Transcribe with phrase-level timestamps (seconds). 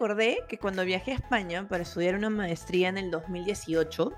[0.00, 4.10] recordé que cuando viajé a España para estudiar una maestría en el 2018,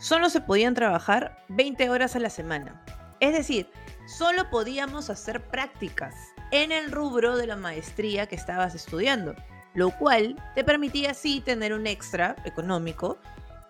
[0.00, 2.84] solo se podían trabajar 20 horas a la semana.
[3.20, 3.70] Es decir,
[4.08, 6.16] solo podíamos hacer prácticas
[6.50, 9.36] en el rubro de la maestría que estabas estudiando,
[9.74, 13.18] lo cual te permitía así tener un extra económico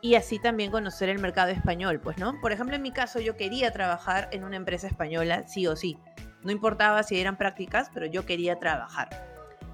[0.00, 2.40] y así también conocer el mercado español, pues, ¿no?
[2.40, 5.98] Por ejemplo, en mi caso yo quería trabajar en una empresa española, sí o sí.
[6.42, 9.10] No importaba si eran prácticas, pero yo quería trabajar.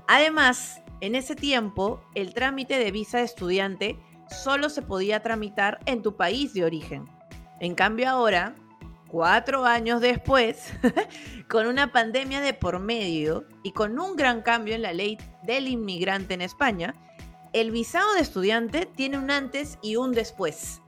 [0.08, 6.02] Además, en ese tiempo, el trámite de visa de estudiante solo se podía tramitar en
[6.02, 7.08] tu país de origen.
[7.58, 8.54] En cambio ahora,
[9.08, 10.72] cuatro años después,
[11.48, 15.68] con una pandemia de por medio y con un gran cambio en la ley del
[15.68, 16.94] inmigrante en España,
[17.52, 20.80] el visado de estudiante tiene un antes y un después.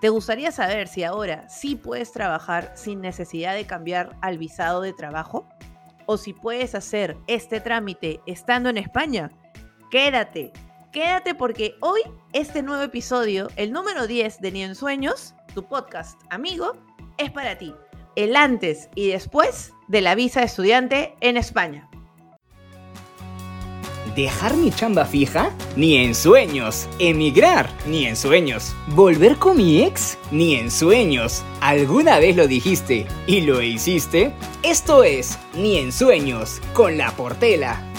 [0.00, 4.92] ¿Te gustaría saber si ahora sí puedes trabajar sin necesidad de cambiar al visado de
[4.92, 5.48] trabajo?
[6.04, 9.30] ¿O si puedes hacer este trámite estando en España?
[9.94, 10.50] Quédate,
[10.92, 12.00] quédate porque hoy
[12.32, 16.72] este nuevo episodio, el número 10 de Ni en Sueños, tu podcast amigo,
[17.16, 17.72] es para ti.
[18.16, 21.88] El antes y después de la visa de estudiante en España.
[24.16, 25.52] ¿Dejar mi chamba fija?
[25.76, 26.88] Ni en sueños.
[26.98, 27.70] ¿Emigrar?
[27.86, 28.74] Ni en sueños.
[28.96, 30.18] ¿Volver con mi ex?
[30.32, 31.44] Ni en sueños.
[31.60, 34.32] ¿Alguna vez lo dijiste y lo hiciste?
[34.64, 37.94] Esto es Ni en sueños con la Portela.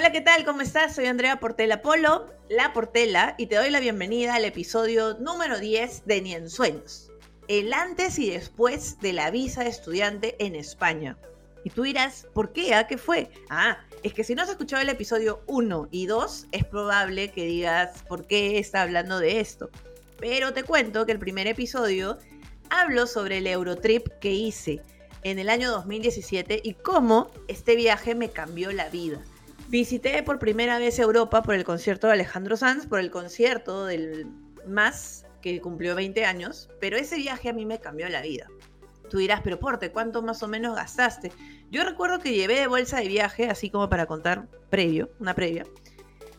[0.00, 0.46] Hola, ¿qué tal?
[0.46, 0.94] ¿Cómo estás?
[0.94, 6.06] Soy Andrea Portela Polo, la Portela, y te doy la bienvenida al episodio número 10
[6.06, 7.12] de Ni en Sueños.
[7.48, 11.18] El antes y después de la visa de estudiante en España.
[11.64, 12.74] Y tú dirás, ¿por qué?
[12.74, 13.30] ¿A qué fue?
[13.50, 17.44] Ah, es que si no has escuchado el episodio 1 y 2, es probable que
[17.44, 19.68] digas por qué está hablando de esto.
[20.18, 22.16] Pero te cuento que el primer episodio
[22.70, 24.80] hablo sobre el Eurotrip que hice
[25.24, 29.20] en el año 2017 y cómo este viaje me cambió la vida.
[29.70, 34.26] Visité por primera vez Europa por el concierto de Alejandro Sanz, por el concierto del
[34.66, 38.48] más que cumplió 20 años, pero ese viaje a mí me cambió la vida.
[39.08, 41.30] Tú dirás, pero Porte, ¿cuánto más o menos gastaste?
[41.70, 45.64] Yo recuerdo que llevé bolsa de viaje, así como para contar previo, una previa.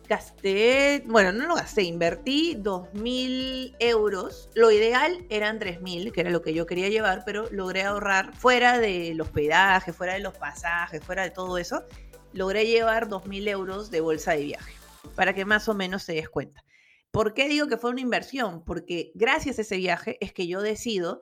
[0.09, 4.49] Gasté, bueno, no lo gasté, invertí 2.000 euros.
[4.55, 8.77] Lo ideal eran 3.000, que era lo que yo quería llevar, pero logré ahorrar fuera
[8.79, 11.85] del hospedaje, fuera de los pasajes, fuera de todo eso.
[12.33, 14.73] Logré llevar 2.000 euros de bolsa de viaje,
[15.15, 16.63] para que más o menos se des cuenta.
[17.11, 18.63] ¿Por qué digo que fue una inversión?
[18.63, 21.21] Porque gracias a ese viaje es que yo decido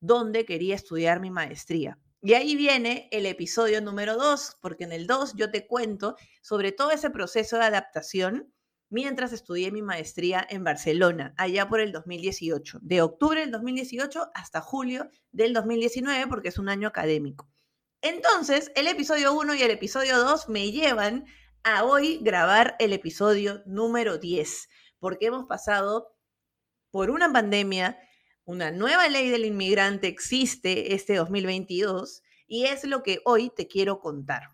[0.00, 1.98] dónde quería estudiar mi maestría.
[2.22, 6.72] Y ahí viene el episodio número 2, porque en el 2 yo te cuento sobre
[6.72, 8.50] todo ese proceso de adaptación
[8.88, 14.62] mientras estudié mi maestría en Barcelona, allá por el 2018, de octubre del 2018 hasta
[14.62, 17.48] julio del 2019, porque es un año académico.
[18.02, 21.26] Entonces, el episodio 1 y el episodio 2 me llevan
[21.64, 24.68] a hoy grabar el episodio número 10,
[24.98, 26.16] porque hemos pasado
[26.90, 27.98] por una pandemia,
[28.44, 33.98] una nueva ley del inmigrante existe este 2022 y es lo que hoy te quiero
[33.98, 34.50] contar.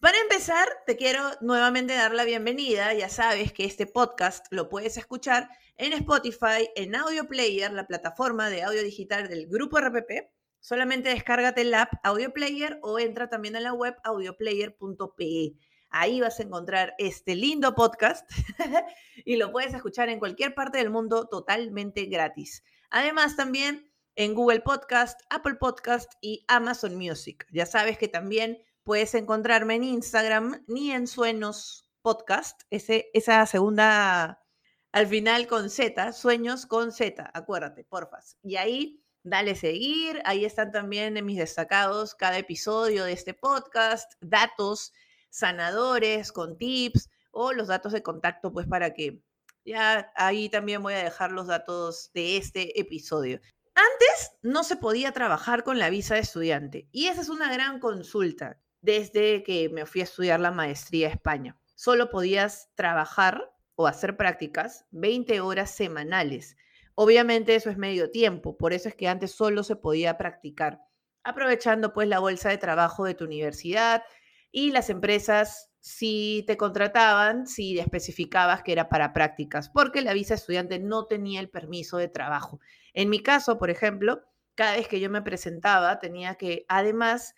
[0.00, 2.94] Para empezar, te quiero nuevamente dar la bienvenida.
[2.94, 8.48] Ya sabes que este podcast lo puedes escuchar en Spotify, en Audio Player, la plataforma
[8.48, 10.30] de audio digital del grupo RPP.
[10.68, 15.54] Solamente descárgate el app Audio Player o entra también a la web audioplayer.pe.
[15.88, 18.30] Ahí vas a encontrar este lindo podcast
[19.24, 22.64] y lo puedes escuchar en cualquier parte del mundo totalmente gratis.
[22.90, 27.46] Además, también en Google Podcast, Apple Podcast y Amazon Music.
[27.50, 34.44] Ya sabes que también puedes encontrarme en Instagram ni en Sueños Podcast, ese, esa segunda
[34.92, 38.36] al final con Z, Sueños con Z, acuérdate, porfas.
[38.42, 44.12] Y ahí dale seguir, ahí están también en mis destacados cada episodio de este podcast,
[44.20, 44.92] datos
[45.30, 49.22] sanadores, con tips o los datos de contacto, pues para que
[49.64, 53.40] ya ahí también voy a dejar los datos de este episodio.
[53.74, 57.78] Antes no se podía trabajar con la visa de estudiante y esa es una gran
[57.78, 61.56] consulta desde que me fui a estudiar la maestría a España.
[61.74, 66.56] Solo podías trabajar o hacer prácticas 20 horas semanales.
[67.00, 70.80] Obviamente eso es medio tiempo, por eso es que antes solo se podía practicar,
[71.22, 74.02] aprovechando pues la bolsa de trabajo de tu universidad,
[74.50, 80.34] y las empresas sí te contrataban si especificabas que era para prácticas, porque la visa
[80.34, 82.58] estudiante no tenía el permiso de trabajo.
[82.94, 84.24] En mi caso, por ejemplo,
[84.56, 87.36] cada vez que yo me presentaba tenía que además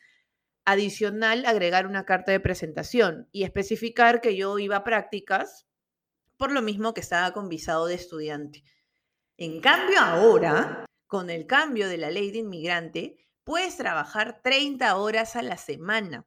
[0.65, 5.67] adicional agregar una carta de presentación y especificar que yo iba a prácticas
[6.39, 8.65] por lo mismo que estaba con visado de estudiante.
[9.43, 15.35] En cambio, ahora, con el cambio de la ley de inmigrante, puedes trabajar 30 horas
[15.35, 16.27] a la semana.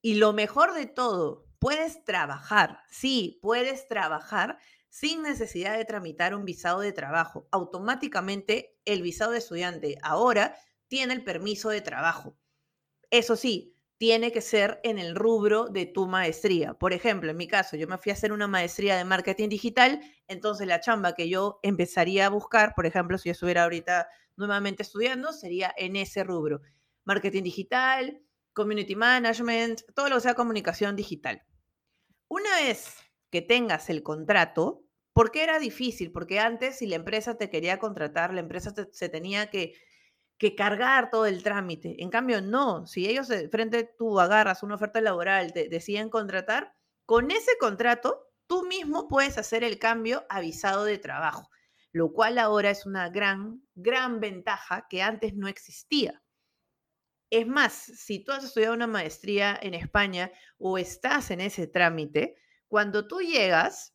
[0.00, 4.58] Y lo mejor de todo, puedes trabajar, sí, puedes trabajar
[4.88, 7.46] sin necesidad de tramitar un visado de trabajo.
[7.50, 10.56] Automáticamente el visado de estudiante ahora
[10.88, 12.38] tiene el permiso de trabajo.
[13.10, 16.72] Eso sí, tiene que ser en el rubro de tu maestría.
[16.72, 20.00] Por ejemplo, en mi caso, yo me fui a hacer una maestría de marketing digital,
[20.26, 24.84] entonces la chamba que yo empezaría a buscar, por ejemplo, si yo estuviera ahorita nuevamente
[24.84, 26.62] estudiando, sería en ese rubro.
[27.04, 28.22] Marketing digital,
[28.54, 31.42] community management, todo lo que sea comunicación digital.
[32.26, 32.96] Una vez
[33.30, 34.82] que tengas el contrato,
[35.12, 36.10] ¿por qué era difícil?
[36.10, 39.74] Porque antes si la empresa te quería contratar, la empresa se tenía que
[40.40, 42.02] que cargar todo el trámite.
[42.02, 46.74] En cambio, no, si ellos de frente tú agarras una oferta laboral, te deciden contratar,
[47.04, 51.50] con ese contrato tú mismo puedes hacer el cambio avisado de trabajo,
[51.92, 56.22] lo cual ahora es una gran, gran ventaja que antes no existía.
[57.28, 62.36] Es más, si tú has estudiado una maestría en España o estás en ese trámite,
[62.66, 63.94] cuando tú llegas,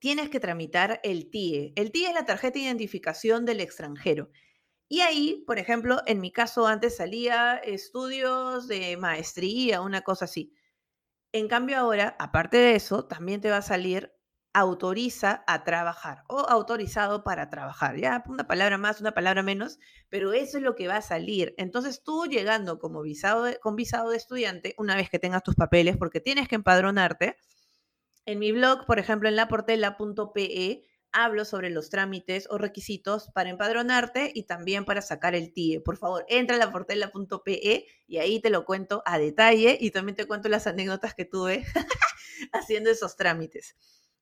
[0.00, 1.72] tienes que tramitar el TIE.
[1.76, 4.30] El TIE es la tarjeta de identificación del extranjero.
[4.92, 10.52] Y ahí, por ejemplo, en mi caso antes salía estudios de maestría, una cosa así.
[11.32, 14.12] En cambio ahora, aparte de eso, también te va a salir
[14.52, 17.98] autoriza a trabajar o autorizado para trabajar.
[17.98, 19.78] Ya, una palabra más, una palabra menos,
[20.08, 21.54] pero eso es lo que va a salir.
[21.56, 25.98] Entonces tú llegando como visado con visado de estudiante, una vez que tengas tus papeles,
[25.98, 27.36] porque tienes que empadronarte,
[28.26, 34.30] en mi blog, por ejemplo, en laportela.pe, hablo sobre los trámites o requisitos para empadronarte
[34.34, 35.80] y también para sacar el TIE.
[35.80, 40.26] Por favor, entra a laportela.pe y ahí te lo cuento a detalle y también te
[40.26, 41.64] cuento las anécdotas que tuve
[42.52, 43.76] haciendo esos trámites.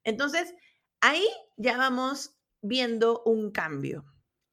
[0.04, 0.54] Entonces,
[1.00, 1.26] ahí
[1.56, 4.04] ya vamos viendo un cambio.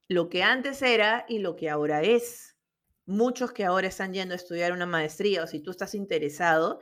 [0.07, 2.55] Lo que antes era y lo que ahora es.
[3.07, 6.79] Muchos que ahora están yendo a estudiar una maestría o si tú estás interesado,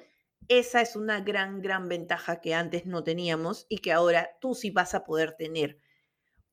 [0.48, 4.72] esa es una gran, gran ventaja que antes no teníamos y que ahora tú sí
[4.72, 5.80] vas a poder tener.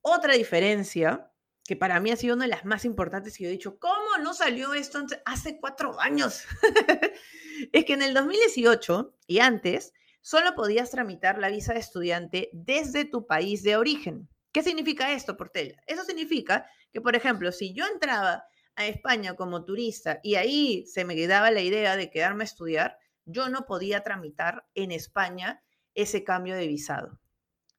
[0.00, 1.30] Otra diferencia,
[1.64, 4.18] que para mí ha sido una de las más importantes y yo he dicho, ¿cómo
[4.22, 6.44] no salió esto hace cuatro años?
[7.72, 13.04] es que en el 2018 y antes, solo podías tramitar la visa de estudiante desde
[13.04, 14.28] tu país de origen.
[14.52, 15.80] ¿Qué significa esto, Portela?
[15.86, 18.44] Eso significa que, por ejemplo, si yo entraba
[18.74, 22.98] a España como turista y ahí se me quedaba la idea de quedarme a estudiar,
[23.30, 25.62] yo no podía tramitar en España
[25.94, 27.20] ese cambio de visado.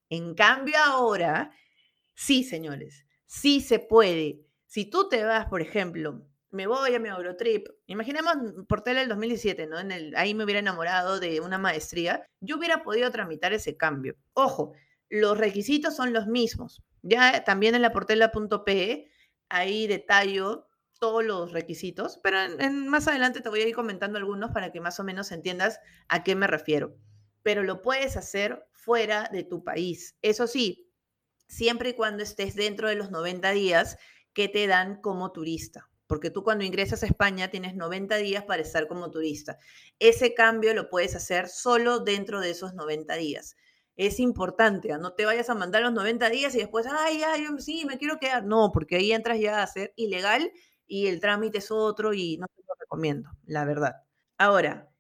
[0.09, 1.51] En cambio ahora,
[2.13, 4.42] sí, señores, sí se puede.
[4.65, 8.33] Si tú te vas, por ejemplo, me voy a mi Eurotrip, imaginemos
[8.68, 9.80] por tele el 2017, ¿no?
[9.80, 14.15] En el, ahí me hubiera enamorado de una maestría, yo hubiera podido tramitar ese cambio.
[14.33, 14.74] Ojo,
[15.09, 16.83] los requisitos son los mismos.
[17.01, 19.09] Ya también en la portela.pe,
[19.50, 20.68] ahí detallo
[21.01, 24.80] todos los requisitos, pero en, más adelante te voy a ir comentando algunos para que
[24.80, 26.95] más o menos entiendas a qué me refiero.
[27.42, 30.15] Pero lo puedes hacer fuera de tu país.
[30.21, 30.92] Eso sí,
[31.48, 33.98] siempre y cuando estés dentro de los 90 días
[34.31, 35.89] que te dan como turista.
[36.06, 39.57] Porque tú cuando ingresas a España tienes 90 días para estar como turista.
[39.98, 43.56] Ese cambio lo puedes hacer solo dentro de esos 90 días.
[43.95, 45.00] Es importante, ¿ah?
[45.00, 48.19] no te vayas a mandar los 90 días y después, ay, ay, sí, me quiero
[48.19, 48.45] quedar.
[48.45, 50.51] No, porque ahí entras ya a ser ilegal
[50.91, 54.03] y el trámite es otro y no te lo recomiendo, la verdad.
[54.38, 54.91] Ahora,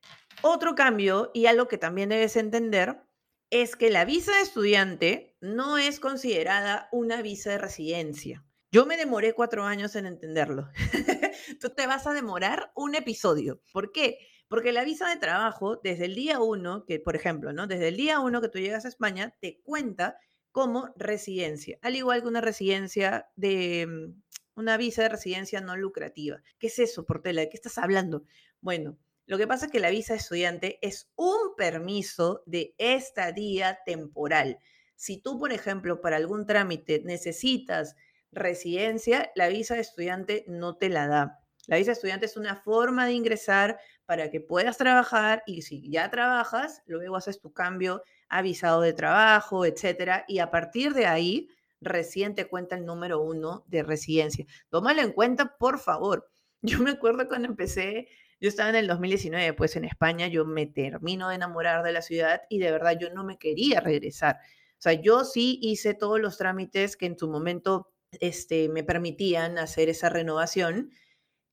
[0.41, 3.01] otro cambio y algo que también debes entender
[3.49, 8.45] es que la visa de estudiante no es considerada una visa de residencia.
[8.71, 10.69] Yo me demoré cuatro años en entenderlo.
[11.59, 13.61] Tú te vas a demorar un episodio.
[13.73, 14.17] ¿Por qué?
[14.47, 17.67] Porque la visa de trabajo, desde el día uno, que por ejemplo, ¿no?
[17.67, 20.17] Desde el día uno que tú llegas a España, te cuenta
[20.53, 24.21] como residencia, al igual que una residencia de, mm,
[24.61, 26.41] una visa de residencia no lucrativa.
[26.57, 27.41] ¿Qué es eso, Portela?
[27.41, 28.23] ¿De qué estás hablando?
[28.61, 33.79] Bueno, lo que pasa es que la visa de estudiante es un permiso de estadía
[33.85, 34.59] temporal.
[34.95, 37.95] Si tú, por ejemplo, para algún trámite necesitas
[38.31, 41.39] residencia, la visa de estudiante no te la da.
[41.67, 45.89] La visa de estudiante es una forma de ingresar para que puedas trabajar y si
[45.89, 51.05] ya trabajas, luego haces tu cambio a visado de trabajo, etcétera, y a partir de
[51.05, 51.49] ahí
[51.81, 54.45] recién te cuenta el número uno de residencia.
[54.69, 56.31] Tómalo en cuenta, por favor.
[56.61, 58.07] Yo me acuerdo cuando empecé,
[58.39, 62.01] yo estaba en el 2019, pues en España, yo me termino de enamorar de la
[62.01, 64.37] ciudad y de verdad yo no me quería regresar.
[64.77, 69.57] O sea, yo sí hice todos los trámites que en su momento este, me permitían
[69.57, 70.91] hacer esa renovación.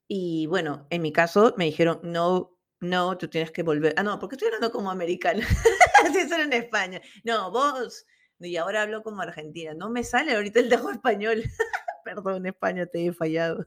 [0.08, 3.94] Y bueno, en mi caso me dijeron, no, no, tú tienes que volver.
[3.96, 5.46] Ah, no, porque estoy hablando como americana.
[6.04, 7.00] Así es en España.
[7.24, 8.06] No, vos
[8.40, 9.74] y ahora hablo como argentina.
[9.74, 11.42] No me sale ahorita el dejo español.
[12.04, 13.66] Perdón, España, te he fallado.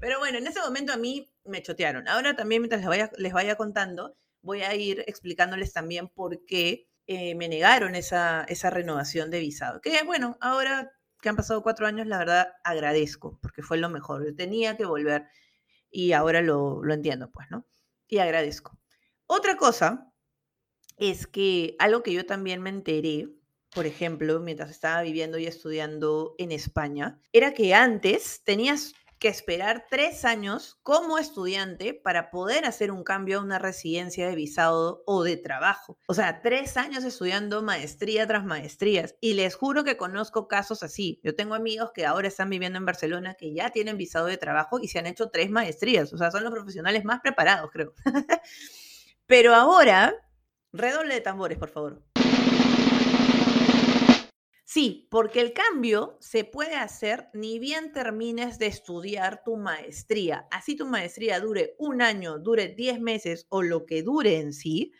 [0.00, 2.08] Pero bueno, en ese momento a mí me chotearon.
[2.08, 6.88] Ahora también, mientras les vaya, les vaya contando, voy a ir explicándoles también por qué
[7.06, 9.80] eh, me negaron esa, esa renovación de visado.
[9.80, 14.24] Que bueno, ahora que han pasado cuatro años, la verdad agradezco, porque fue lo mejor.
[14.24, 15.26] Yo tenía que volver
[15.90, 17.66] y ahora lo, lo entiendo, pues, ¿no?
[18.06, 18.78] Y agradezco.
[19.26, 20.07] Otra cosa
[20.98, 23.28] es que algo que yo también me enteré,
[23.72, 29.86] por ejemplo, mientras estaba viviendo y estudiando en España, era que antes tenías que esperar
[29.90, 35.24] tres años como estudiante para poder hacer un cambio a una residencia de visado o
[35.24, 35.98] de trabajo.
[36.06, 39.16] O sea, tres años estudiando maestría tras maestrías.
[39.20, 41.20] Y les juro que conozco casos así.
[41.24, 44.78] Yo tengo amigos que ahora están viviendo en Barcelona que ya tienen visado de trabajo
[44.80, 46.12] y se han hecho tres maestrías.
[46.12, 47.94] O sea, son los profesionales más preparados, creo.
[49.26, 50.14] Pero ahora,
[50.78, 52.02] redoble de tambores, por favor.
[54.70, 60.46] Sí, porque el cambio se puede hacer ni bien termines de estudiar tu maestría.
[60.50, 64.92] Así tu maestría dure un año, dure 10 meses o lo que dure en sí,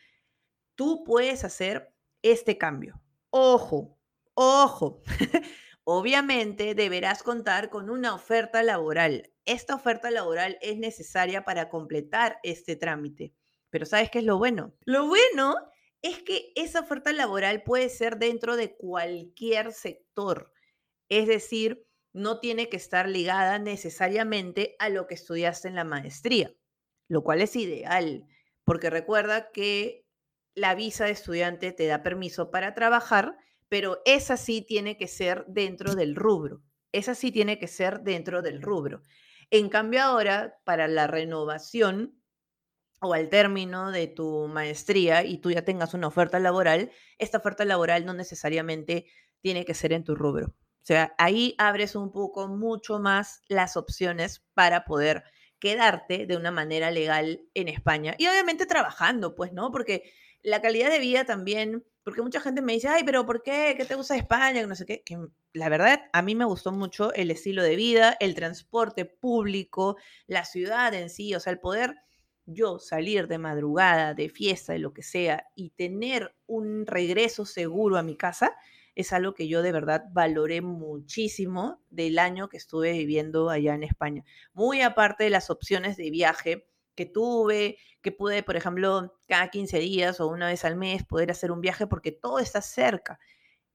[0.74, 3.00] tú puedes hacer este cambio.
[3.30, 3.98] Ojo,
[4.32, 5.02] ojo.
[5.84, 9.32] Obviamente deberás contar con una oferta laboral.
[9.44, 13.34] Esta oferta laboral es necesaria para completar este trámite.
[13.70, 14.74] Pero ¿sabes qué es lo bueno?
[14.84, 15.56] Lo bueno
[16.02, 20.52] es que esa oferta laboral puede ser dentro de cualquier sector.
[21.08, 26.54] Es decir, no tiene que estar ligada necesariamente a lo que estudiaste en la maestría,
[27.08, 28.26] lo cual es ideal,
[28.64, 30.06] porque recuerda que
[30.54, 33.36] la visa de estudiante te da permiso para trabajar,
[33.68, 36.62] pero esa sí tiene que ser dentro del rubro.
[36.92, 39.02] Esa sí tiene que ser dentro del rubro.
[39.50, 42.17] En cambio ahora, para la renovación,
[43.00, 47.64] o al término de tu maestría y tú ya tengas una oferta laboral, esta oferta
[47.64, 49.06] laboral no necesariamente
[49.40, 50.46] tiene que ser en tu rubro.
[50.46, 55.22] O sea, ahí abres un poco mucho más las opciones para poder
[55.58, 58.14] quedarte de una manera legal en España.
[58.18, 59.70] Y obviamente trabajando, pues, ¿no?
[59.70, 60.10] Porque
[60.42, 63.74] la calidad de vida también, porque mucha gente me dice, ay, pero ¿por qué?
[63.76, 64.60] ¿Qué te gusta España?
[64.60, 65.02] Que no sé qué.
[65.52, 70.44] La verdad, a mí me gustó mucho el estilo de vida, el transporte público, la
[70.44, 71.96] ciudad en sí, o sea, el poder
[72.50, 77.98] yo salir de madrugada, de fiesta, de lo que sea, y tener un regreso seguro
[77.98, 78.56] a mi casa,
[78.94, 83.84] es algo que yo de verdad valoré muchísimo del año que estuve viviendo allá en
[83.84, 84.24] España.
[84.54, 89.78] Muy aparte de las opciones de viaje que tuve, que pude, por ejemplo, cada 15
[89.78, 93.20] días o una vez al mes poder hacer un viaje porque todo está cerca.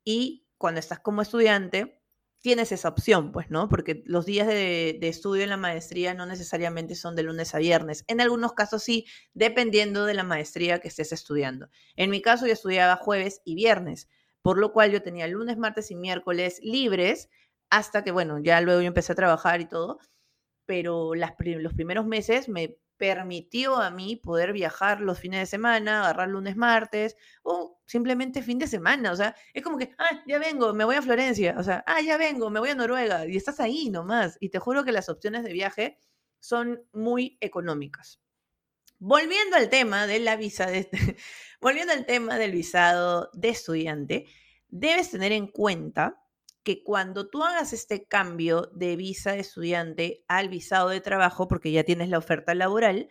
[0.04, 2.03] Y cuando estás como estudiante,
[2.44, 3.70] tienes esa opción, pues, ¿no?
[3.70, 8.04] Porque los días de, estudio en la maestría no necesariamente son de lunes a viernes.
[8.08, 11.70] En algunos casos sí, dependiendo de la maestría que estés estudiando.
[11.96, 14.10] En mi caso, yo estudiaba jueves y viernes,
[14.42, 17.30] por lo cual yo tenía lunes, martes y miércoles libres
[17.70, 20.00] hasta que, bueno, ya luego yo empecé a trabajar y todo,
[20.66, 26.30] pero los primeros meses me permitió a mí poder viajar los fines de semana, agarrar
[26.30, 29.12] lunes, martes o simplemente fin de semana.
[29.12, 31.56] O sea, es como que, ah, ya vengo, me voy a Florencia.
[31.58, 33.28] O sea, ah, ya vengo, me voy a Noruega.
[33.28, 34.38] Y estás ahí nomás.
[34.40, 36.00] Y te juro que las opciones de viaje
[36.40, 38.22] son muy económicas.
[39.00, 40.88] Volviendo al tema de la visa, de,
[41.60, 44.28] volviendo al tema del visado de estudiante,
[44.70, 46.23] debes tener en cuenta
[46.64, 51.72] que cuando tú hagas este cambio de visa de estudiante al visado de trabajo, porque
[51.72, 53.10] ya tienes la oferta laboral,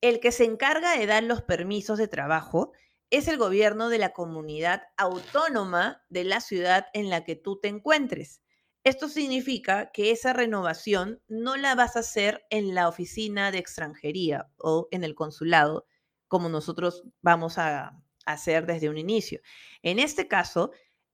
[0.00, 2.72] el que se encarga de dar los permisos de trabajo
[3.10, 7.68] es el gobierno de la comunidad autónoma de la ciudad en la que tú te
[7.68, 8.42] encuentres.
[8.84, 14.50] Esto significa que esa renovación no la vas a hacer en la oficina de extranjería
[14.56, 15.86] o en el consulado,
[16.26, 19.40] como nosotros vamos a hacer desde un inicio.
[19.82, 20.72] En este caso,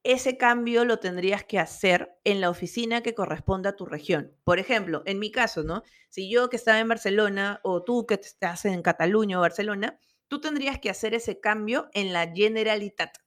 [0.08, 4.34] ese cambio lo tendrías que hacer en la oficina que corresponda a tu región.
[4.42, 5.82] Por ejemplo, en mi caso, ¿no?
[6.08, 10.40] Si yo que estaba en Barcelona o tú que estás en Cataluña o Barcelona, tú
[10.40, 13.18] tendrías que hacer ese cambio en la Generalitat.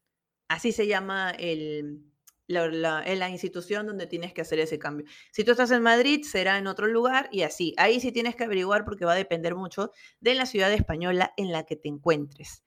[0.48, 2.04] Así se llama el,
[2.48, 5.06] la, la, institución donde tienes que hacer ese cambio.
[5.32, 7.76] Si tú estás en Madrid, será en otro lugar y así.
[7.78, 11.52] Ahí sí tienes que averiguar porque va a depender mucho de la ciudad española en
[11.52, 12.64] la que te encuentres.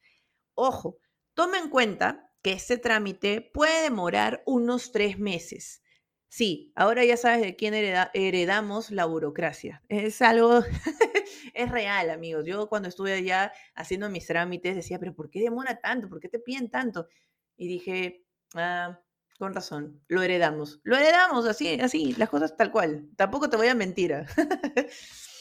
[0.54, 0.98] Ojo,
[1.34, 5.82] toma en cuenta que este trámite puede demorar unos tres meses.
[6.28, 9.82] Sí, ahora ya sabes de quién heredamos la burocracia.
[9.88, 10.60] Es algo,
[11.54, 12.44] es real, amigos.
[12.44, 16.10] Yo cuando estuve allá haciendo mis trámites decía, pero ¿por qué demora tanto?
[16.10, 17.08] ¿Por qué te piden tanto?
[17.56, 19.00] Y dije, ah,
[19.38, 20.80] con razón, lo heredamos.
[20.84, 23.08] Lo heredamos así, así, las cosas tal cual.
[23.16, 24.14] Tampoco te voy a mentir.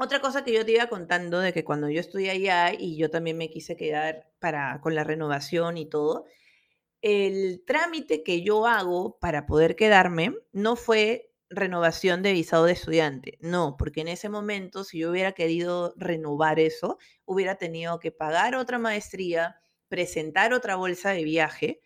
[0.00, 3.10] Otra cosa que yo te iba contando de que cuando yo estudié allá y yo
[3.10, 6.24] también me quise quedar para, con la renovación y todo,
[7.02, 13.38] el trámite que yo hago para poder quedarme no fue renovación de visado de estudiante.
[13.40, 18.56] No, porque en ese momento, si yo hubiera querido renovar eso, hubiera tenido que pagar
[18.56, 19.56] otra maestría,
[19.88, 21.80] presentar otra bolsa de viaje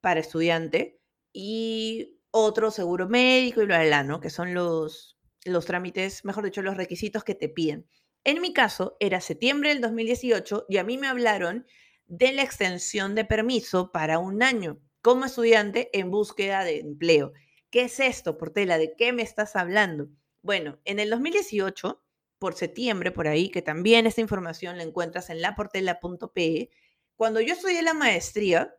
[0.00, 1.00] para estudiante
[1.32, 4.20] y otro seguro médico y bla, bla, bla, ¿no?
[4.20, 5.17] Que son los,
[5.52, 7.86] los trámites, mejor dicho, los requisitos que te piden.
[8.24, 11.66] En mi caso, era septiembre del 2018 y a mí me hablaron
[12.06, 17.32] de la extensión de permiso para un año como estudiante en búsqueda de empleo.
[17.70, 18.78] ¿Qué es esto, Portela?
[18.78, 20.08] ¿De qué me estás hablando?
[20.42, 22.02] Bueno, en el 2018,
[22.38, 26.70] por septiembre, por ahí, que también esta información la encuentras en laportela.pe,
[27.16, 28.74] cuando yo estudié la maestría,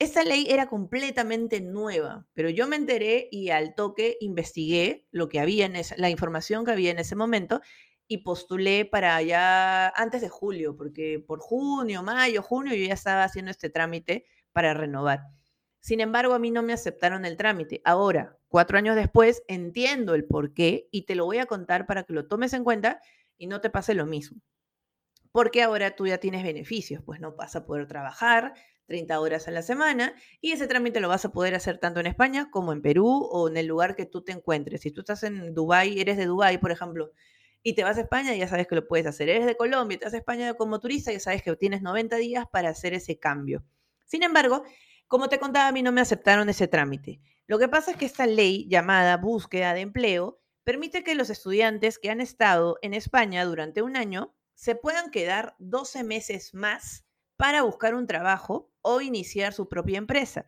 [0.00, 5.40] esta ley era completamente nueva, pero yo me enteré y al toque investigué lo que
[5.40, 7.60] había en esa, la información que había en ese momento
[8.08, 13.24] y postulé para allá antes de julio, porque por junio, mayo, junio yo ya estaba
[13.24, 15.20] haciendo este trámite para renovar.
[15.80, 17.82] Sin embargo, a mí no me aceptaron el trámite.
[17.84, 22.04] Ahora, cuatro años después, entiendo el por qué y te lo voy a contar para
[22.04, 23.02] que lo tomes en cuenta
[23.36, 24.40] y no te pase lo mismo.
[25.30, 28.54] Porque ahora tú ya tienes beneficios, pues no vas a poder trabajar
[28.90, 32.08] 30 horas a la semana y ese trámite lo vas a poder hacer tanto en
[32.08, 34.80] España como en Perú o en el lugar que tú te encuentres.
[34.80, 37.12] Si tú estás en Dubái, eres de Dubái, por ejemplo,
[37.62, 39.28] y te vas a España, ya sabes que lo puedes hacer.
[39.28, 42.46] Eres de Colombia, te vas a España como turista, ya sabes que tienes 90 días
[42.50, 43.62] para hacer ese cambio.
[44.06, 44.64] Sin embargo,
[45.06, 47.20] como te contaba, a mí no me aceptaron ese trámite.
[47.46, 52.00] Lo que pasa es que esta ley llamada búsqueda de empleo permite que los estudiantes
[52.00, 57.04] que han estado en España durante un año se puedan quedar 12 meses más
[57.40, 60.46] para buscar un trabajo o iniciar su propia empresa.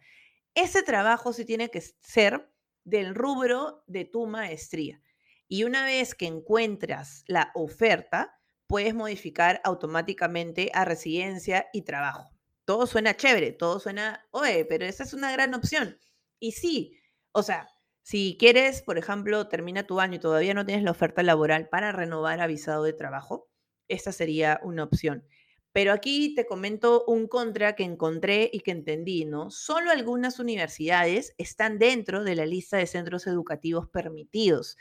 [0.54, 2.48] Ese trabajo sí tiene que ser
[2.84, 5.00] del rubro de tu maestría.
[5.48, 12.32] Y una vez que encuentras la oferta, puedes modificar automáticamente a residencia y trabajo
[12.64, 15.98] todo suena chévere, todo suena, oye, pero esa es una gran opción.
[16.38, 16.98] Y sí,
[17.32, 17.68] o sea,
[18.02, 21.92] si quieres, por ejemplo, termina tu año y todavía no tienes la oferta laboral para
[21.92, 23.48] renovar avisado de trabajo,
[23.88, 25.26] esta sería una opción.
[25.72, 29.50] Pero aquí te comento un contra que encontré y que entendí, ¿no?
[29.50, 34.76] Solo algunas universidades están dentro de la lista de centros educativos permitidos.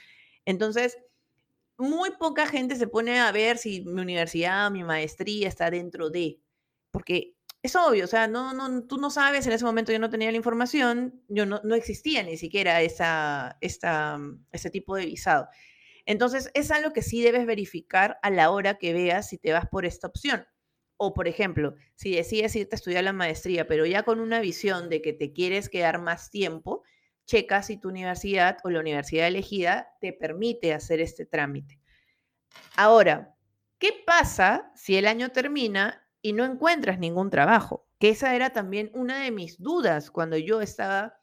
[0.46, 0.98] Entonces,
[1.78, 6.40] muy poca gente se pone a ver si mi universidad, mi maestría está dentro de,
[6.92, 10.10] porque es obvio, o sea, no, no, tú no sabes, en ese momento yo no
[10.10, 15.48] tenía la información, yo no, existía ni siquiera esa, esta, mm, ese tipo de visado.
[16.06, 19.68] Entonces, es algo que sí debes verificar a la hora que veas si te vas
[19.68, 20.46] por esta opción.
[21.04, 24.88] O, por ejemplo, si decides irte a estudiar la maestría, pero ya con una visión
[24.88, 26.84] de que te quieres quedar más tiempo,
[27.26, 31.80] checa si tu universidad o la universidad elegida te permite hacer este trámite.
[32.76, 33.36] Ahora,
[33.80, 37.88] ¿qué pasa si el año termina y no encuentras ningún trabajo.
[38.00, 41.20] Que esa era también una de mis dudas cuando yo estaba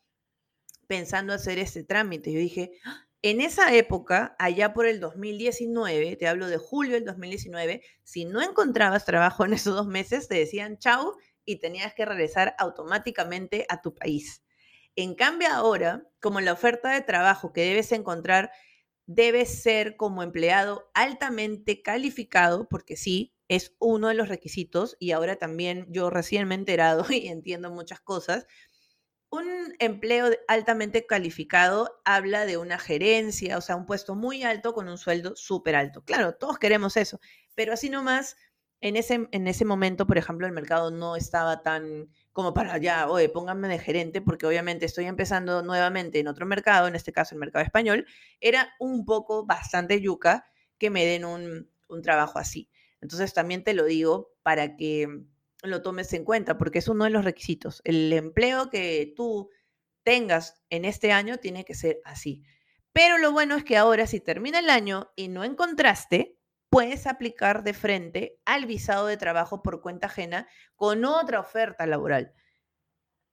[0.87, 2.33] pensando hacer este trámite.
[2.33, 3.08] Yo dije, ¡Ah!
[3.23, 8.43] En esa época, allá por el 2019, te hablo de julio del 2019, si no
[8.43, 13.81] encontrabas trabajo en esos dos meses, te decían chau y tenías que regresar automáticamente a
[13.81, 14.43] tu país.
[14.97, 18.51] En cambio ahora, como la oferta de trabajo que debes encontrar
[19.07, 25.37] debe ser como empleado altamente calificado, porque sí, es uno de los requisitos y ahora
[25.37, 28.47] también yo recién me he enterado y entiendo muchas cosas.
[29.31, 34.89] Un empleo altamente calificado habla de una gerencia, o sea, un puesto muy alto con
[34.89, 36.03] un sueldo súper alto.
[36.03, 37.21] Claro, todos queremos eso,
[37.55, 38.37] pero así nomás,
[38.81, 43.09] en ese, en ese momento, por ejemplo, el mercado no estaba tan como para ya,
[43.09, 47.35] oye, pónganme de gerente, porque obviamente estoy empezando nuevamente en otro mercado, en este caso
[47.35, 48.07] el mercado español,
[48.41, 50.47] era un poco bastante yuca
[50.79, 52.71] que me den un, un trabajo así.
[53.01, 55.25] Entonces también te lo digo para que
[55.63, 57.81] lo tomes en cuenta, porque es uno de los requisitos.
[57.85, 59.51] El empleo que tú
[60.05, 62.43] tengas en este año tiene que ser así.
[62.93, 66.39] Pero lo bueno es que ahora si termina el año y no encontraste,
[66.71, 72.33] puedes aplicar de frente al visado de trabajo por cuenta ajena con otra oferta laboral.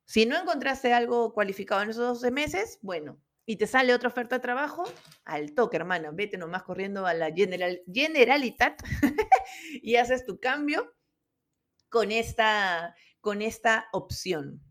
[0.06, 4.36] Si no encontraste algo cualificado en esos 12 meses, bueno, y te sale otra oferta
[4.36, 4.84] de trabajo,
[5.24, 8.82] al toque, hermano, vete nomás corriendo a la General, Generalitat
[9.82, 10.94] y haces tu cambio
[11.96, 14.62] con esta, con esta opción.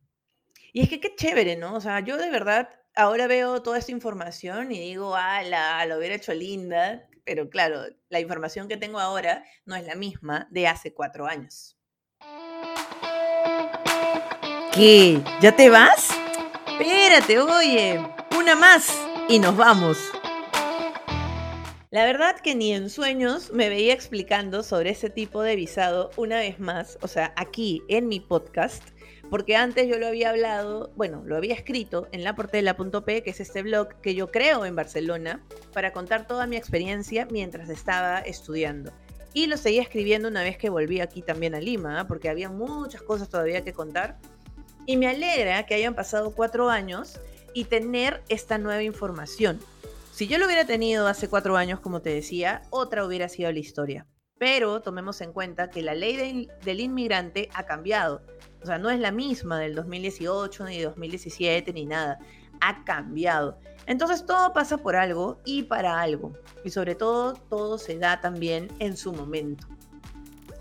[0.75, 1.75] Y es que qué chévere, ¿no?
[1.75, 5.97] O sea, yo de verdad ahora veo toda esta información y digo, ah, la, lo
[5.97, 10.69] hubiera hecho linda, pero claro, la información que tengo ahora no es la misma de
[10.69, 11.79] hace cuatro años.
[14.75, 15.23] ¿Qué?
[15.41, 16.11] ¿Ya te vas?
[16.79, 18.01] Espérate, oye
[18.37, 18.95] una más
[19.31, 19.97] y nos vamos.
[21.95, 26.39] La verdad que ni en sueños me veía explicando sobre ese tipo de visado una
[26.39, 28.83] vez más, o sea, aquí en mi podcast,
[29.31, 33.63] porque antes yo lo había hablado, bueno, lo había escrito en laportela.p, que es este
[33.63, 38.91] blog que yo creo en Barcelona, para contar toda mi experiencia mientras estaba estudiando.
[39.33, 42.09] Y lo seguía escribiendo una vez que volví aquí también a Lima, ¿ah?
[42.09, 44.19] porque había muchas cosas todavía que contar.
[44.85, 47.21] Y me alegra que hayan pasado cuatro años
[47.55, 49.61] y tener esta nueva información.
[50.15, 53.59] Si yo lo hubiera tenido hace cuatro años, como te decía, otra hubiera sido la
[53.59, 54.07] historia.
[54.39, 58.23] Pero tomemos en cuenta que la ley del inmigrante ha cambiado.
[58.63, 62.21] O sea, no es la misma del 2018, ni 2017, ni nada.
[62.61, 63.59] Ha cambiado.
[63.87, 66.35] Entonces todo pasa por algo y para algo.
[66.63, 69.67] Y sobre todo, todo se da también en su momento.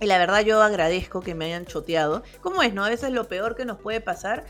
[0.01, 2.23] Y la verdad yo agradezco que me hayan choteado.
[2.41, 2.83] ¿Cómo es, no?
[2.83, 4.45] A veces lo peor que nos puede pasar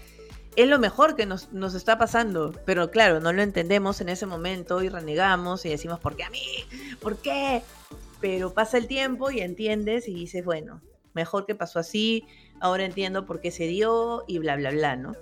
[0.55, 2.53] es lo mejor que nos, nos, está pasando.
[2.65, 6.29] Pero claro, no lo entendemos en ese momento y renegamos y decimos, ¿por qué a
[6.29, 6.43] mí?
[7.01, 7.61] ¿Por qué?
[8.21, 10.81] Pero pasa el tiempo y entiendes y dices, bueno,
[11.13, 12.25] mejor que pasó así,
[12.59, 15.15] ahora entiendo por qué se dio y bla, bla, bla, ¿no?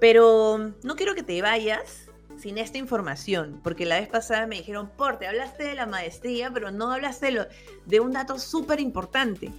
[0.00, 4.90] Pero no quiero que te vayas sin esta información, porque la vez pasada me dijeron,
[4.96, 7.46] Porte, hablaste de la maestría, pero no hablaste de,
[7.86, 9.52] de un dato súper importante.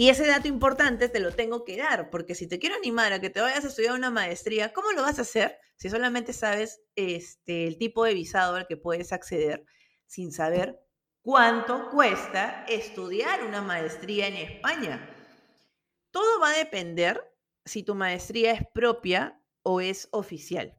[0.00, 3.20] Y ese dato importante te lo tengo que dar, porque si te quiero animar a
[3.20, 6.80] que te vayas a estudiar una maestría, ¿cómo lo vas a hacer si solamente sabes
[6.96, 9.62] este, el tipo de visado al que puedes acceder
[10.06, 10.80] sin saber
[11.20, 15.06] cuánto cuesta estudiar una maestría en España?
[16.10, 17.22] Todo va a depender
[17.66, 20.78] si tu maestría es propia o es oficial.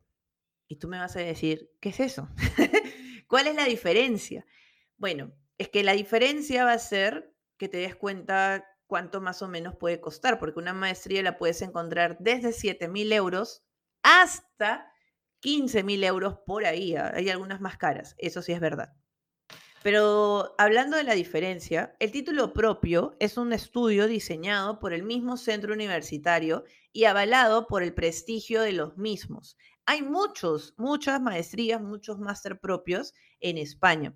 [0.68, 2.28] Y tú me vas a decir, ¿qué es eso?
[3.28, 4.48] ¿Cuál es la diferencia?
[4.98, 9.48] Bueno, es que la diferencia va a ser que te des cuenta cuánto más o
[9.48, 13.64] menos puede costar, porque una maestría la puedes encontrar desde 7 mil euros
[14.04, 14.92] hasta
[15.40, 16.98] 15 mil euros por ahí.
[16.98, 17.10] ¿ah?
[17.16, 18.94] Hay algunas más caras, eso sí es verdad.
[19.82, 25.38] Pero hablando de la diferencia, el título propio es un estudio diseñado por el mismo
[25.38, 29.56] centro universitario y avalado por el prestigio de los mismos.
[29.86, 34.14] Hay muchos, muchas maestrías, muchos máster propios en España.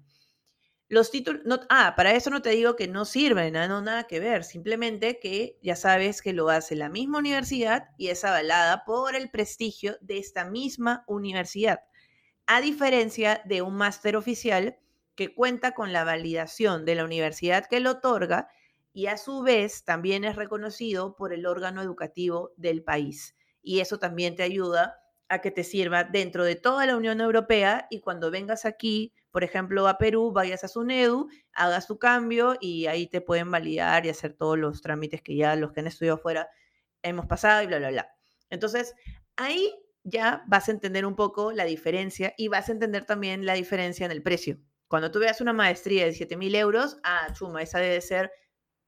[0.88, 4.20] Los títulos, no, ah, para eso no te digo que no sirven, no nada que
[4.20, 9.16] ver, simplemente que ya sabes que lo hace la misma universidad y es avalada por
[9.16, 11.80] el prestigio de esta misma universidad,
[12.46, 14.78] a diferencia de un máster oficial
[15.16, 18.50] que cuenta con la validación de la universidad que lo otorga
[18.94, 23.36] y a su vez también es reconocido por el órgano educativo del país.
[23.64, 27.88] Y eso también te ayuda a que te sirva dentro de toda la Unión Europea
[27.90, 32.86] y cuando vengas aquí por ejemplo, a Perú, vayas a SUNEDU, hagas tu cambio y
[32.86, 36.16] ahí te pueden validar y hacer todos los trámites que ya los que han estudiado
[36.16, 36.48] afuera
[37.02, 38.16] hemos pasado y bla, bla, bla.
[38.50, 38.96] Entonces,
[39.36, 43.56] ahí ya vas a entender un poco la diferencia y vas a entender también la
[43.56, 44.58] diferencia en el precio.
[44.88, 48.32] Cuando tú veas una maestría de 7 mil euros, ah, chuma, esa debe ser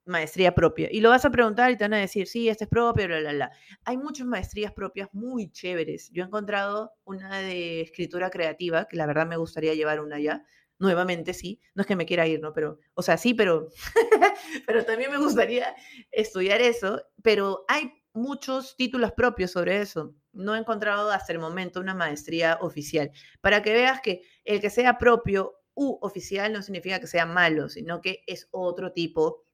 [0.08, 0.90] maestría propia.
[0.92, 3.20] Y lo vas a preguntar y te van a decir, sí, esta es propia, bla,
[3.20, 3.52] bla, bla.
[3.86, 6.10] Hay muchas maestrías propias muy chéveres.
[6.12, 10.44] Yo he encontrado una de escritura creativa, que la verdad me gustaría llevar una ya.
[10.80, 11.60] Nuevamente, sí.
[11.74, 12.54] No es que me quiera ir, ¿no?
[12.54, 13.68] Pero, o sea, sí, pero,
[14.68, 15.76] pero también me gustaría
[16.12, 17.02] estudiar eso.
[17.24, 20.16] Pero hay muchos títulos propios sobre eso.
[20.34, 23.12] No he encontrado hasta el momento una maestría oficial.
[23.42, 27.70] Para que veas que el que sea propio u oficial no significa que sea malo,
[27.70, 29.47] sino que es otro tipo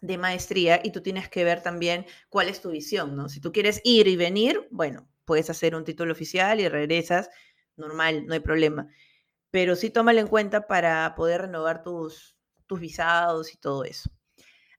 [0.00, 3.28] de maestría y tú tienes que ver también cuál es tu visión, ¿no?
[3.28, 7.30] Si tú quieres ir y venir, bueno, puedes hacer un título oficial y regresas,
[7.76, 8.88] normal, no hay problema.
[9.50, 14.10] Pero sí tómalo en cuenta para poder renovar tus, tus visados y todo eso.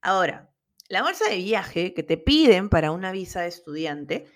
[0.02, 0.54] Ahora,
[0.88, 4.28] la bolsa de viaje que te piden para una visa de estudiante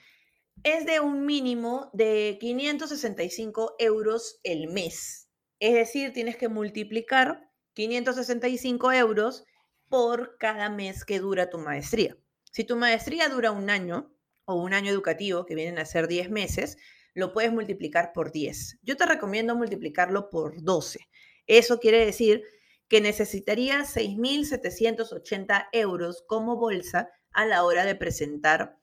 [0.63, 5.29] es de un mínimo de 565 euros el mes.
[5.59, 9.45] Es decir, tienes que multiplicar 565 euros
[9.93, 12.17] por cada mes que dura tu maestría.
[12.51, 14.11] Si tu maestría dura un año
[14.43, 16.79] o un año educativo, que vienen a ser 10 meses,
[17.13, 18.79] lo puedes multiplicar por 10.
[18.81, 21.07] Yo te recomiendo multiplicarlo por 12.
[21.45, 22.43] Eso quiere decir
[22.87, 28.79] que necesitarías 6.780 euros como bolsa a la hora de presentar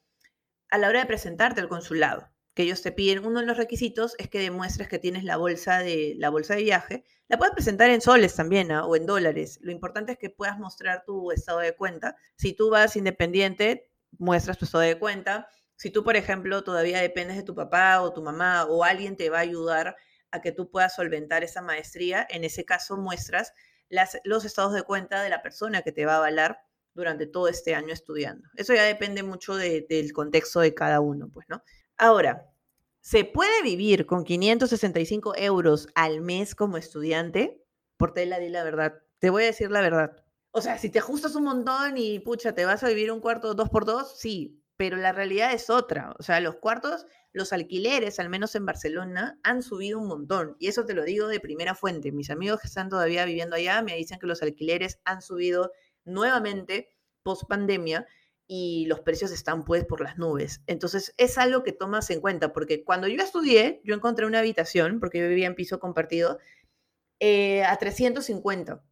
[0.71, 4.15] a la hora de presentarte al consulado que ellos te piden, uno de los requisitos
[4.19, 7.05] es que demuestres que tienes la bolsa de, la bolsa de viaje.
[7.29, 8.87] La puedes presentar en soles también ¿ah?
[8.87, 9.59] o en dólares.
[9.63, 12.17] Lo importante es que puedas mostrar tu estado de cuenta.
[12.37, 15.49] Si tú vas independiente, muestras tu estado de cuenta.
[15.77, 19.31] Si tú, por ejemplo, todavía dependes de tu papá o tu mamá o alguien te
[19.31, 19.97] va a ayudar
[20.33, 23.53] a que tú puedas solventar esa maestría, en ese caso muestras
[24.25, 26.61] los estados de cuenta de la persona que te va a avalar
[26.95, 28.49] durante todo este año estudiando.
[28.57, 31.63] Eso ya depende mucho del contexto de cada uno, pues, ¿no?
[32.03, 32.51] Ahora,
[33.03, 37.63] ¿se puede vivir con 565 euros al mes como estudiante?
[37.99, 38.95] Por tela, di la verdad.
[39.19, 40.17] Te voy a decir la verdad.
[40.51, 43.53] O sea, si te ajustas un montón y pucha, te vas a vivir un cuarto
[43.53, 46.15] dos por dos, sí, pero la realidad es otra.
[46.19, 50.57] O sea, los cuartos, los alquileres, al menos en Barcelona, han subido un montón.
[50.59, 52.13] Y eso te lo digo de primera fuente.
[52.13, 55.71] Mis amigos que están todavía viviendo allá me dicen que los alquileres han subido
[56.07, 56.89] nuevamente
[57.23, 58.07] post pandemia
[58.53, 60.61] y los precios están pues por las nubes.
[60.67, 64.99] Entonces es algo que tomas en cuenta, porque cuando yo estudié, yo encontré una habitación,
[64.99, 66.41] porque yo vivía en piso compartido,
[67.21, 68.83] eh, a 350.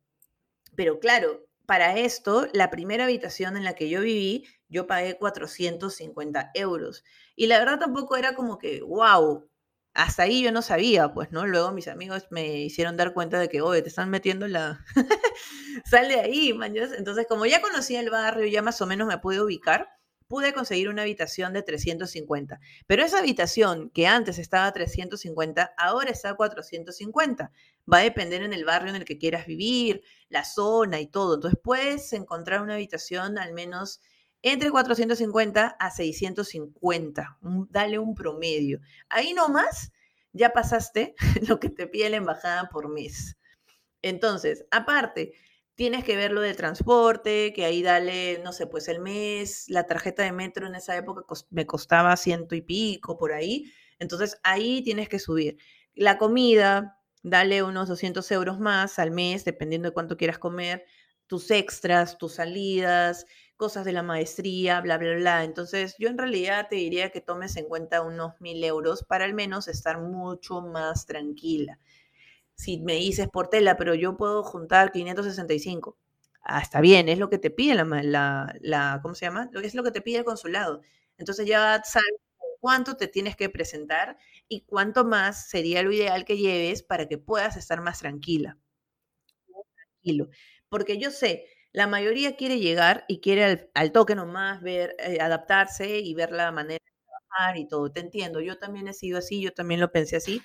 [0.77, 6.53] Pero claro, para esto, la primera habitación en la que yo viví, yo pagué 450
[6.55, 7.03] euros.
[7.35, 9.51] Y la verdad tampoco era como que, wow,
[9.99, 11.45] hasta ahí yo no sabía, pues, ¿no?
[11.45, 14.85] Luego mis amigos me hicieron dar cuenta de que, oye, te están metiendo la...
[15.85, 16.73] Sale de ahí, man.
[16.77, 19.89] Entonces, como ya conocía el barrio, ya más o menos me pude ubicar,
[20.29, 22.61] pude conseguir una habitación de 350.
[22.87, 27.51] Pero esa habitación que antes estaba a 350, ahora está a 450.
[27.93, 31.35] Va a depender en el barrio en el que quieras vivir, la zona y todo.
[31.35, 34.01] Entonces, puedes encontrar una habitación al menos
[34.43, 37.39] entre 450 a 650.
[37.71, 38.81] dale un promedio.
[39.09, 39.93] Ahí nomás
[40.33, 41.15] ya pasaste
[41.49, 43.37] lo que te pide la embajada por mes.
[44.03, 45.33] Entonces, aparte,
[45.75, 49.87] tienes que ver lo del transporte, que ahí dale, no sé, pues el mes, la
[49.87, 53.73] tarjeta de metro en esa época me costaba ciento y pico por ahí.
[53.99, 55.59] Entonces, ahí tienes que subir.
[55.95, 60.85] La comida, dale unos 200 euros más al mes, dependiendo de cuánto quieras comer,
[61.27, 63.27] tus extras, tus salidas,
[63.59, 65.45] cosas de la maestría, bla, bla, bla.
[65.45, 69.35] Entonces, yo en realidad te diría que tomes en cuenta unos mil euros para al
[69.35, 71.81] menos estar mucho más tranquila.
[72.55, 75.99] Si me dices por tela, pero yo puedo juntar 565.
[76.43, 79.51] Ah, está bien, es lo que te pide la, la, la, ¿cómo se llama?
[79.63, 80.83] Es lo que te pide el consulado.
[81.19, 82.11] Entonces ya sabes
[82.61, 84.17] cuánto te tienes que presentar
[84.49, 88.57] y cuánto más sería lo ideal que lleves para que puedas estar más tranquila.
[89.77, 90.29] Tranquilo.
[90.69, 91.47] Porque yo sé,
[91.79, 96.51] la mayoría quiere llegar y quiere al, toque nomás ver, eh, adaptarse y ver la
[96.51, 97.93] manera de trabajar y todo.
[97.93, 100.43] Te entiendo, yo también he sido así, yo también lo pensé así.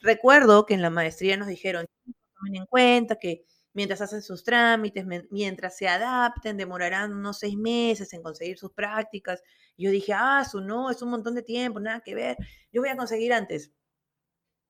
[0.00, 1.86] Recuerdo que en la maestría nos dijeron,
[2.34, 8.12] tomen en cuenta que mientras hacen sus trámites, mientras se adapten, demorarán unos seis meses
[8.12, 9.40] en conseguir sus prácticas.
[9.76, 12.36] yo dije, ah, eso no, es un montón de tiempo, nada que ver.
[12.72, 13.70] Yo voy a conseguir antes.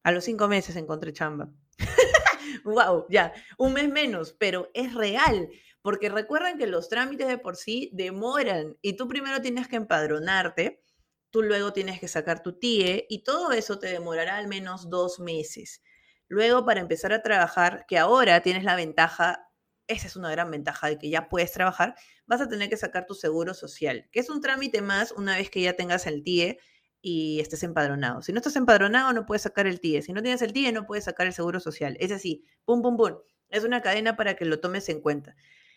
[0.02, 1.48] A los cinco meses encontré chamba.
[2.64, 5.48] wow, ya, un mes menos, pero es real
[5.82, 10.82] porque recuerden que los trámites de por sí demoran y tú primero tienes que empadronarte,
[11.30, 15.18] tú luego tienes que sacar tu TIE y todo eso te demorará al menos dos
[15.18, 15.82] meses.
[16.28, 19.48] Luego, para empezar a trabajar, que ahora tienes la ventaja,
[19.86, 21.94] esa es una gran ventaja de que ya puedes trabajar,
[22.26, 25.50] vas a tener que sacar tu seguro social, que es un trámite más una vez
[25.50, 26.58] que ya tengas el TIE
[27.02, 28.22] y estés empadronado.
[28.22, 30.02] Si no estás empadronado, no puedes sacar el TIE.
[30.02, 31.96] Si no tienes el TIE, no puedes sacar el seguro social.
[31.98, 33.18] Es así, pum, pum, pum.
[33.48, 35.34] Es una cadena para que lo tomes en cuenta.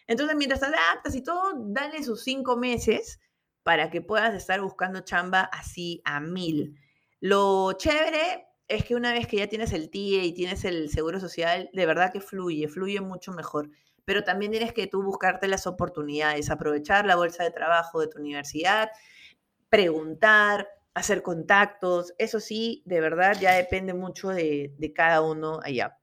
[0.08, 3.20] Entonces, mientras adaptas y todo, dale sus cinco meses
[3.63, 6.80] para que puedas estar buscando chamba así a mil.
[7.20, 11.20] Lo chévere es que una vez que ya tienes el TIE y tienes el seguro
[11.20, 13.70] social, de verdad que fluye, fluye mucho mejor.
[14.06, 18.20] Pero también tienes que tú buscarte las oportunidades, aprovechar la bolsa de trabajo de tu
[18.20, 18.91] universidad,
[19.70, 22.13] preguntar, hacer contactos.
[22.20, 25.98] Eso sí, de verdad ya depende mucho de, de cada uno allá.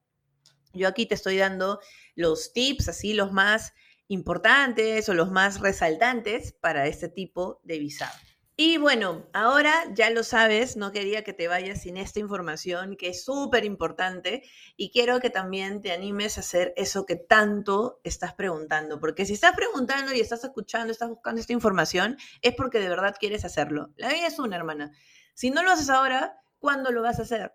[0.72, 1.80] Yo aquí te estoy dando
[2.16, 3.72] los tips, así los más
[4.08, 8.12] importantes o los más resaltantes para este tipo de visado.
[8.54, 13.08] Y bueno, ahora ya lo sabes, no quería que te vayas sin esta información que
[13.08, 14.42] es súper importante
[14.76, 19.32] y quiero que también te animes a hacer eso que tanto estás preguntando, porque si
[19.32, 23.88] estás preguntando y estás escuchando, estás buscando esta información, es porque de verdad quieres hacerlo.
[23.96, 24.92] La vida es una, hermana.
[25.32, 27.54] Si no lo haces ahora, ¿cuándo lo vas a hacer?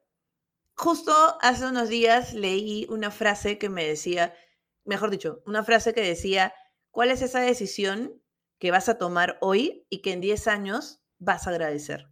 [0.73, 4.33] Justo hace unos días leí una frase que me decía,
[4.87, 6.53] mejor dicho, una frase que decía,
[6.91, 8.21] ¿cuál es esa decisión
[8.57, 12.07] que vas a tomar hoy y que en 10 años vas a agradecer?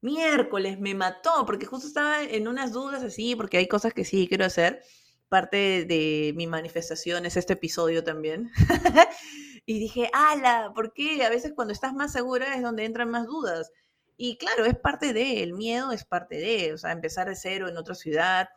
[0.00, 4.28] Miércoles me mató porque justo estaba en unas dudas así, porque hay cosas que sí
[4.28, 4.82] quiero hacer.
[5.30, 8.52] Parte de mi manifestación es este episodio también.
[9.66, 11.24] y dije, ala, ¿por qué?
[11.24, 13.72] A veces cuando estás más segura es donde entran más dudas.
[14.16, 17.68] Y claro, es parte de, el miedo es parte de, o sea, empezar de cero
[17.68, 18.48] en otra ciudad,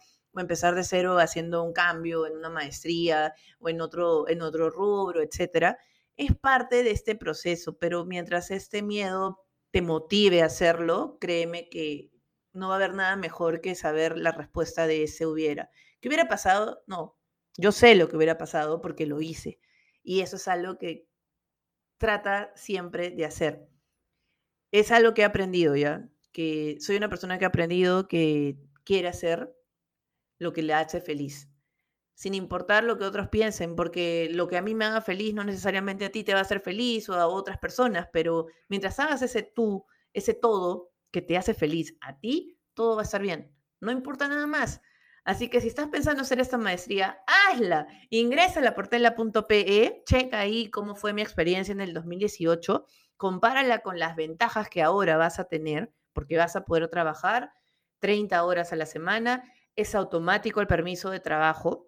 [0.42, 5.22] empezar de cero haciendo un cambio en una maestría o en otro, en otro rubro,
[5.22, 5.78] etcétera,
[6.16, 9.40] es parte de este proceso, pero mientras este miedo
[9.72, 12.12] te motive a hacerlo, créeme que
[12.54, 15.70] no va a haber nada mejor que saber la respuesta de ese hubiera.
[16.00, 16.84] ¿Qué hubiera pasado?
[16.88, 17.18] No,
[17.58, 19.60] yo sé lo que hubiera pasado porque lo hice.
[20.04, 21.08] Y eso es algo que
[21.98, 23.68] trata siempre de hacer.
[24.72, 29.08] Es algo que he aprendido ya, que soy una persona que ha aprendido que quiere
[29.08, 29.54] hacer
[30.40, 31.50] lo que le hace feliz.
[32.16, 35.44] sin importar lo que otros piensen, porque lo que a mí me haga feliz no
[35.44, 39.22] necesariamente a ti te va a hacer feliz o a otras personas, pero mientras hagas
[39.22, 43.54] ese tú, ese todo que te hace feliz a ti, todo va a estar bien.
[43.80, 44.82] No importa nada más.
[45.26, 47.88] Así que si estás pensando hacer esta maestría, hazla.
[48.10, 52.86] Ingresa a la portela.pe, checa ahí cómo fue mi experiencia en el 2018,
[53.18, 57.52] compárala con las ventajas que ahora vas a tener, porque vas a poder trabajar
[58.00, 59.44] 30 horas a la semana,
[59.78, 61.88] es automático el permiso de trabajo,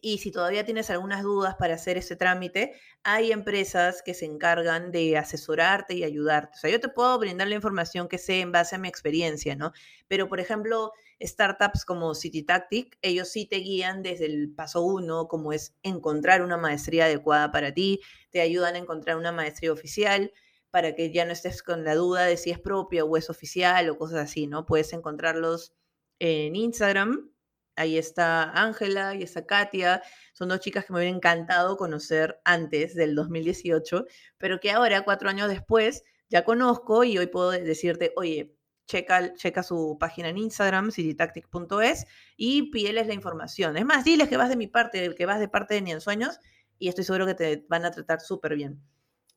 [0.00, 4.92] y si todavía tienes algunas dudas para hacer ese trámite, hay empresas que se encargan
[4.92, 6.52] de asesorarte y ayudarte.
[6.54, 9.56] O sea, yo te puedo brindar la información que sé en base a mi experiencia,
[9.56, 9.72] ¿no?
[10.06, 15.52] Pero, por ejemplo, startups como CityTactic, ellos sí te guían desde el paso uno, como
[15.52, 18.00] es encontrar una maestría adecuada para ti,
[18.30, 20.30] te ayudan a encontrar una maestría oficial
[20.70, 23.88] para que ya no estés con la duda de si es propia o es oficial
[23.88, 24.66] o cosas así, ¿no?
[24.66, 25.72] Puedes encontrarlos
[26.18, 27.30] en Instagram
[27.76, 30.02] Ahí está Ángela y está Katia.
[30.32, 34.06] Son dos chicas que me hubiera encantado conocer antes del 2018,
[34.38, 39.62] pero que ahora, cuatro años después, ya conozco y hoy puedo decirte, oye, checa, checa
[39.62, 43.76] su página en Instagram, citytactic.es, y pídeles la información.
[43.76, 46.00] Es más, diles que vas de mi parte, que vas de parte de Ni en
[46.00, 46.40] Sueños,
[46.78, 48.80] y estoy seguro que te van a tratar súper bien.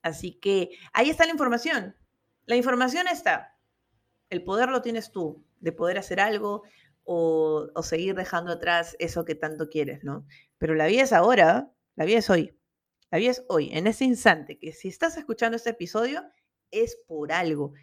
[0.01, 1.95] Así que ahí está la información.
[2.45, 3.58] La información está.
[4.29, 6.63] El poder lo tienes tú, de poder hacer algo,
[7.11, 10.27] o, seguir dejando atrás eso que tanto quieres, ¿no?
[10.59, 12.55] Pero la vida es ahora, la vida es hoy.
[13.09, 16.23] La vida es hoy, en ese instante, que si estás escuchando este episodio,
[16.69, 17.73] es por algo.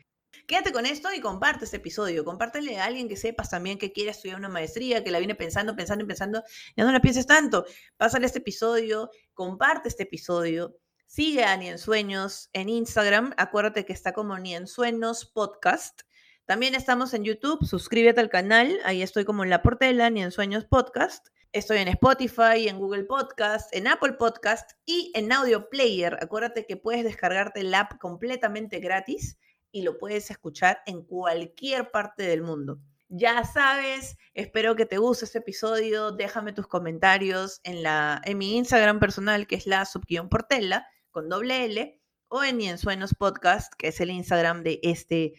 [0.46, 2.24] Quédate con esto y comparte este episodio.
[2.24, 5.74] Compártele a alguien que sepas también que quiere estudiar una maestría, que la viene pensando,
[5.74, 6.44] pensando pensando.
[6.76, 7.64] Ya no la pienses tanto.
[7.96, 10.78] Pásale este episodio, comparte este episodio.
[11.06, 13.34] Sigue a Ni en Sueños en Instagram.
[13.38, 16.02] Acuérdate que está como Ni en Sueños Podcast.
[16.46, 20.30] También estamos en YouTube, suscríbete al canal, ahí estoy como en La Portela, ni en
[20.30, 21.26] Sueños Podcast.
[21.50, 26.16] Estoy en Spotify, en Google Podcast, en Apple Podcast y en Audio Player.
[26.22, 29.40] Acuérdate que puedes descargarte la app completamente gratis
[29.72, 32.78] y lo puedes escuchar en cualquier parte del mundo.
[33.08, 36.12] Ya sabes, espero que te guste este episodio.
[36.12, 41.28] Déjame tus comentarios en, la, en mi Instagram personal, que es la subguión portela, con
[41.28, 45.34] doble L, o en mi Ensueños Podcast, que es el Instagram de este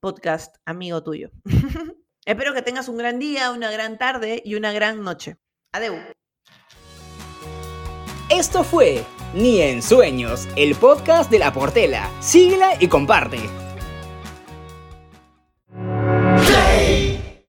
[0.00, 1.30] podcast amigo tuyo.
[2.24, 5.36] Espero que tengas un gran día, una gran tarde y una gran noche.
[5.72, 5.94] Adeu.
[8.28, 12.10] Esto fue Ni en Sueños, el podcast de la Portela.
[12.20, 13.69] Síguela y comparte.